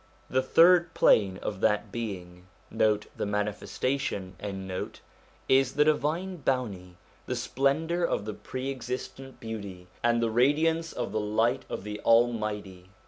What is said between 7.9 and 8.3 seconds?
of